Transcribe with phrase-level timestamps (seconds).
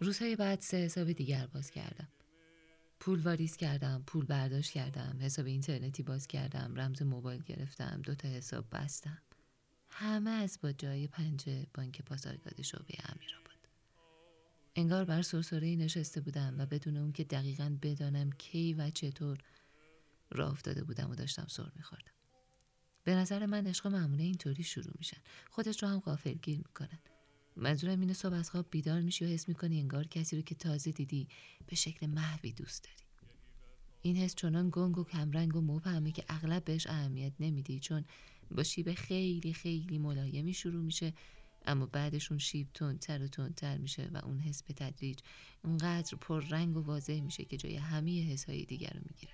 [0.00, 2.08] روزهای بعد سه حساب دیگر باز کردم.
[3.00, 8.28] پول واریز کردم پول برداشت کردم حساب اینترنتی باز کردم رمز موبایل گرفتم دو تا
[8.28, 9.22] حساب بستم.
[9.90, 13.68] همه از با جای پنجه بانک پاسارگاد شعبه آباد
[14.76, 19.38] انگار بر سرسره نشسته بودم و بدون اون که دقیقا بدانم کی و چطور
[20.30, 22.12] راه افتاده بودم و داشتم سر میخوردم.
[23.04, 25.20] به نظر من عشق معموله اینطوری شروع میشن.
[25.50, 26.98] خودش رو هم غافلگیر می‌کنن.
[27.58, 30.92] منظورم اینه صبح از خواب بیدار میشی و حس می‌کنی انگار کسی رو که تازه
[30.92, 31.28] دیدی
[31.66, 32.96] به شکل محوی دوست داری.
[34.02, 38.04] این حس چنان گنگ و کمرنگ و مبهمه که اغلب بهش اهمیت نمیدی چون
[38.50, 41.14] با شیب خیلی خیلی ملایمی شروع میشه
[41.66, 45.18] اما بعدشون شیب تندتر و تندتر میشه و اون حس به تدریج
[45.64, 49.32] اونقدر پر رنگ و واضح میشه که جای همه حسهای دیگر رو می‌گیره.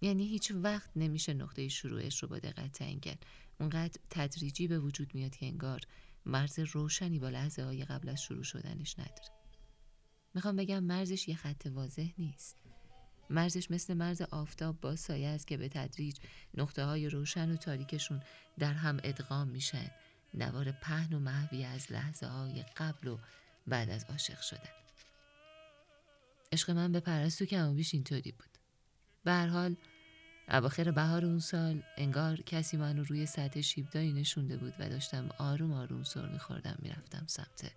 [0.00, 3.26] یعنی هیچ وقت نمیشه نقطه شروعش رو با دقت تعیین کرد.
[3.60, 5.80] اونقدر تدریجی به وجود میاد که انگار
[6.26, 9.30] مرز روشنی با لحظه های قبل از شروع شدنش نداره.
[10.34, 12.56] می‌خوام بگم مرزش یه خط واضح نیست.
[13.30, 16.16] مرزش مثل مرز آفتاب با سایه است که به تدریج
[16.54, 18.22] نقطه های روشن و تاریکشون
[18.58, 19.90] در هم ادغام میشن.
[20.34, 23.18] نوار پهن و محوی از لحظه های قبل و
[23.66, 24.70] بعد از عاشق شدن.
[26.52, 28.58] عشق من به پرستو کم و بیش اینطوری بود.
[29.24, 29.76] به حال
[30.48, 35.72] اواخر بهار اون سال انگار کسی منو روی سطح شیبدایی نشونده بود و داشتم آروم
[35.72, 37.72] آروم سر میخوردم می‌رفتم سمت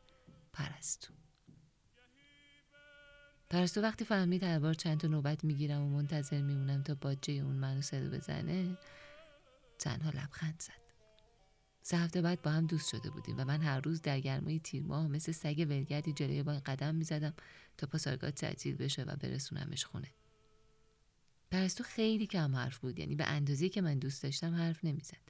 [0.54, 1.14] پرستو.
[3.50, 7.56] پرستو وقتی فهمید هر بار چند تا نوبت می‌گیرم و منتظر میمونم تا باجه اون
[7.56, 8.78] منو صدا بزنه
[9.80, 10.80] تنها لبخند زد.
[11.82, 14.84] سه هفته بعد با هم دوست شده بودیم و من هر روز در گرمای تیر
[14.84, 17.34] ماه مثل سگ ولگردی جلوی با قدم می‌زدم
[17.78, 20.08] تا پاسارگاد تعطیل بشه و برسونمش خونه.
[21.52, 23.00] پرستو خیلی کم حرف بود.
[23.00, 25.30] یعنی به اندازه که من دوست داشتم حرف نمی‌زد.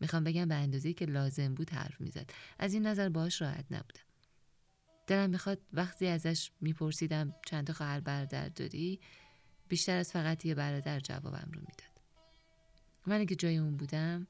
[0.00, 2.30] می‌خوام بگم به اندازه که لازم بود حرف می‌زد.
[2.58, 4.00] از این نظر باش راحت نبودم.
[5.06, 9.00] دلم می‌خواد وقتی ازش میپرسیدم چند تا خواهر برادر داری
[9.68, 12.00] بیشتر از فقط یه برادر جوابم رو می‌داد.
[13.06, 14.26] من اگه جای اون بودم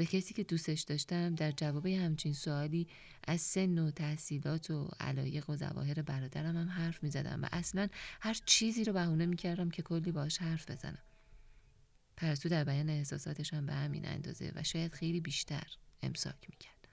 [0.00, 2.86] به کسی که دوستش داشتم در جواب همچین سوالی
[3.24, 7.88] از سن و تحصیلات و علایق و زواهر برادرم هم حرف می زدم و اصلا
[8.20, 11.02] هر چیزی رو بهونه می کردم که کلی باش حرف بزنم.
[12.16, 15.66] پرستو در بیان احساساتش هم به همین اندازه و شاید خیلی بیشتر
[16.02, 16.88] امساک می کرد.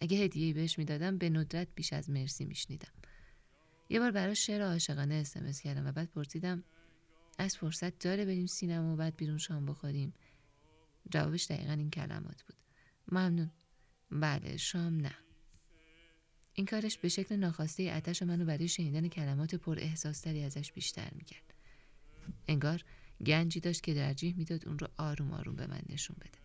[0.00, 2.92] اگه هدیه بهش می‌دادم به ندرت بیش از مرسی میشنیدم.
[3.88, 6.64] یه بار براش شعر عاشقانه اسمس کردم و بعد پرسیدم
[7.38, 10.14] از فرصت داره بریم سینما و بعد بیرون شام بخوریم
[11.10, 12.56] جوابش دقیقا این کلمات بود.
[13.12, 13.50] ممنون.
[14.10, 15.14] بله شام نه.
[16.54, 21.54] این کارش به شکل ناخواسته اتش منو برای شنیدن کلمات پر احساستری ازش بیشتر می‌کرد.
[22.48, 22.84] انگار
[23.26, 26.38] گنجی داشت که ترجیح می‌داد اون رو آروم آروم به من نشون بده.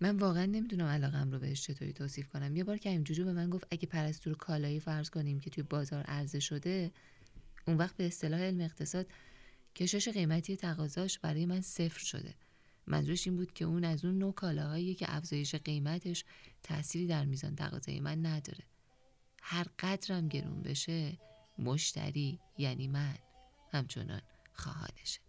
[0.00, 2.56] من واقعا نمی‌دونم علاقم رو بهش چطوری توصیف کنم.
[2.56, 5.62] یه بار که جوجو به من گفت اگه پرستو رو کالایی فرض کنیم که توی
[5.62, 6.92] بازار عرضه شده
[7.66, 9.06] اون وقت به اصطلاح علم اقتصاد
[9.76, 12.34] کشش قیمتی تقاضاش برای من صفر شده.
[12.86, 16.24] منظورش این بود که اون از اون نوع کالاهایی که افزایش قیمتش
[16.62, 18.64] تأثیری در میزان تقاضای من نداره.
[19.42, 21.18] هر قدرم گرون بشه
[21.58, 23.14] مشتری یعنی من
[23.72, 24.22] همچنان
[24.52, 25.20] خواهادشه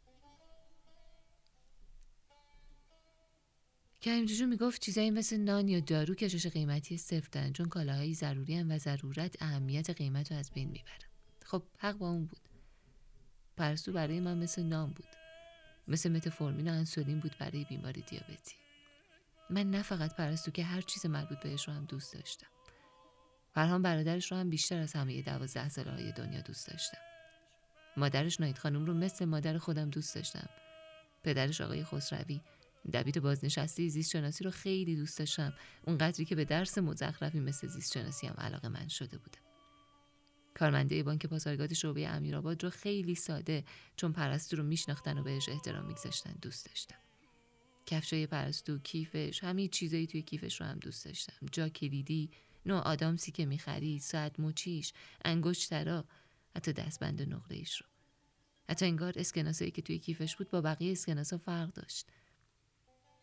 [4.02, 8.56] کریم جوجو می‌گفت چیزایی مثل نان یا دارو کشش قیمتی صفر دارن چون کالاهایی ضروری
[8.56, 11.10] هم و ضرورت اهمیت قیمت رو از بین می‌برن.
[11.46, 12.53] خب حق با اون بود.
[13.58, 15.08] پرستو برای من مثل نام بود.
[15.88, 18.56] مثل متفورمین و انسولین بود برای بیماری دیابتی.
[19.50, 22.47] من نه فقط پرستو که هر چیز مربوط بهش رو هم دوست داشتم.
[23.53, 26.97] فرهان برادرش رو هم بیشتر از همه دوازده ساله های دنیا دوست داشتم.
[27.97, 30.50] مادرش نایت خانم رو مثل مادر خودم دوست داشتم.
[31.24, 32.42] پدرش آقای خسروی
[32.94, 35.53] دبیر بازنشسته زیست شناسی رو خیلی دوست داشتم.
[35.88, 39.53] اون قدری که به درس مزخرفی مثل زیست شناسی هم علاقه من شده بودم
[40.63, 43.63] کارمنده بانک پاسارگاد شعبه امیرآباد رو خیلی ساده
[43.96, 46.96] چون پرستو رو میشناختن و بهش احترام میگذاشتن دوست داشتم.
[47.85, 51.46] کفشای پرستو کیفش همه چیزایی توی کیفش رو هم دوست داشتم.
[51.51, 52.29] جا کلیدی
[52.66, 54.94] نوع آدامسی که می‌خرید ساعت مچیش
[55.25, 56.06] انگشترا
[56.56, 57.88] حتی دستبند نقره ایش رو.
[58.69, 62.07] حتی انگار اسکناسایی که توی کیفش بود با بقیه اسکناسا فرق داشت.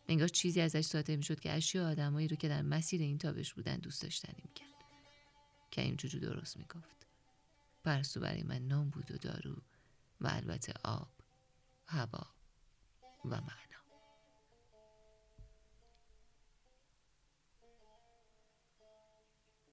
[0.08, 3.76] انگار چیزی ازش ساته می‌شد که اشیا آدمایی رو که در مسیر این تابش بودن
[3.76, 4.84] دوست داشتنی می‌کرد
[5.70, 6.99] کریم جوجو درست می‌گفت.
[7.84, 9.56] پرستو برای من نام بود و دارو
[10.20, 11.08] و البته آب
[11.86, 12.26] هوا
[13.24, 13.69] و من.